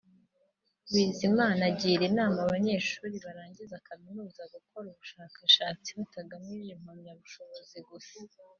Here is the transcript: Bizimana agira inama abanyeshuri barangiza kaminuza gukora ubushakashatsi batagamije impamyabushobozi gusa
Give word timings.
Bizimana 0.91 1.61
agira 1.71 2.01
inama 2.09 2.37
abanyeshuri 2.45 3.15
barangiza 3.25 3.83
kaminuza 3.87 4.41
gukora 4.53 4.85
ubushakashatsi 4.89 5.89
batagamije 5.99 6.71
impamyabushobozi 6.73 7.77
gusa 7.89 8.17